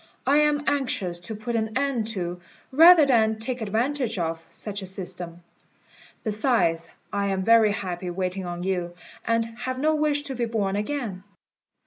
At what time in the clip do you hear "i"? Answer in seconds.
0.25-0.37, 7.13-7.27